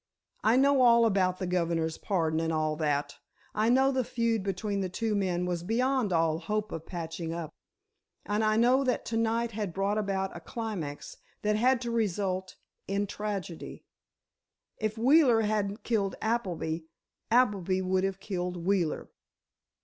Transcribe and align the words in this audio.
I 0.43 0.57
know 0.57 0.81
all 0.81 1.05
about 1.05 1.37
the 1.37 1.45
governor's 1.45 1.99
pardon 1.99 2.39
and 2.39 2.51
all 2.51 2.75
that. 2.77 3.19
I 3.53 3.69
know 3.69 3.91
the 3.91 4.03
feud 4.03 4.41
between 4.41 4.79
the 4.81 4.89
two 4.89 5.13
men 5.13 5.45
was 5.45 5.61
beyond 5.61 6.11
all 6.11 6.39
hope 6.39 6.71
of 6.71 6.87
patching 6.87 7.31
up. 7.35 7.53
And 8.25 8.43
I 8.43 8.57
know 8.57 8.83
that 8.83 9.05
to 9.05 9.17
night 9.17 9.51
had 9.51 9.75
brought 9.75 9.99
about 9.99 10.35
a 10.35 10.39
climax 10.39 11.17
that 11.43 11.55
had 11.55 11.81
to 11.81 11.91
result 11.91 12.55
in 12.87 13.05
tragedy. 13.05 13.85
If 14.79 14.97
Wheeler 14.97 15.41
hadn't 15.41 15.83
killed 15.83 16.15
Appleby—Appleby 16.19 17.83
would 17.83 18.03
have 18.03 18.19
killed 18.19 18.57
Wheeler." 18.65 19.07